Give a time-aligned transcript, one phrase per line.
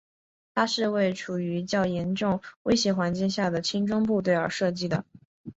[0.55, 5.05] 它是为处于较严重威胁环境下的轻装部队而设计的。